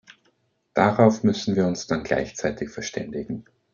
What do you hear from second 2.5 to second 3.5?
verständigen.